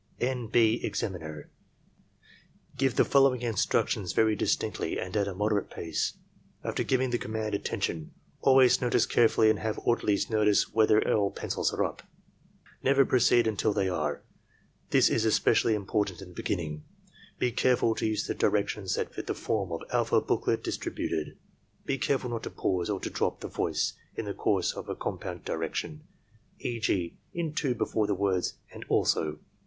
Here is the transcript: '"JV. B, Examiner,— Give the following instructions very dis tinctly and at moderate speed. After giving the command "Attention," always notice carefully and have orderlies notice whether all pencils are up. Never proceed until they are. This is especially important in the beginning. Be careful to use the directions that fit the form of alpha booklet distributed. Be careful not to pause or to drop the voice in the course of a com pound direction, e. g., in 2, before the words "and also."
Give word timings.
'"JV. 0.19 0.51
B, 0.51 0.79
Examiner,— 0.83 1.51
Give 2.79 2.95
the 2.95 3.05
following 3.05 3.41
instructions 3.43 4.13
very 4.13 4.35
dis 4.35 4.55
tinctly 4.55 4.99
and 4.99 5.15
at 5.15 5.27
moderate 5.37 5.71
speed. 5.71 6.17
After 6.63 6.81
giving 6.81 7.11
the 7.11 7.19
command 7.19 7.53
"Attention," 7.53 8.09
always 8.41 8.81
notice 8.81 9.05
carefully 9.05 9.51
and 9.51 9.59
have 9.59 9.77
orderlies 9.83 10.27
notice 10.27 10.73
whether 10.73 11.07
all 11.13 11.29
pencils 11.29 11.71
are 11.71 11.83
up. 11.85 12.01
Never 12.81 13.05
proceed 13.05 13.45
until 13.45 13.73
they 13.73 13.87
are. 13.89 14.23
This 14.89 15.07
is 15.07 15.23
especially 15.23 15.75
important 15.75 16.19
in 16.19 16.29
the 16.29 16.33
beginning. 16.33 16.83
Be 17.37 17.51
careful 17.51 17.93
to 17.93 18.07
use 18.07 18.25
the 18.25 18.33
directions 18.33 18.95
that 18.95 19.13
fit 19.13 19.27
the 19.27 19.35
form 19.35 19.71
of 19.71 19.81
alpha 19.93 20.19
booklet 20.19 20.63
distributed. 20.63 21.37
Be 21.85 21.99
careful 21.99 22.31
not 22.31 22.41
to 22.41 22.49
pause 22.49 22.89
or 22.89 22.99
to 23.01 23.11
drop 23.11 23.41
the 23.41 23.47
voice 23.47 23.93
in 24.15 24.25
the 24.25 24.33
course 24.33 24.71
of 24.71 24.89
a 24.89 24.95
com 24.95 25.19
pound 25.19 25.45
direction, 25.45 26.01
e. 26.57 26.79
g., 26.79 27.19
in 27.35 27.53
2, 27.53 27.75
before 27.75 28.07
the 28.07 28.15
words 28.15 28.55
"and 28.73 28.83
also." 28.89 29.37